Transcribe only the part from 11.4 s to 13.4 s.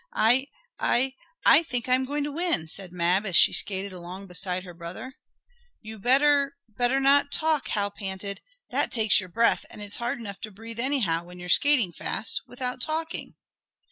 skating fast, without talking."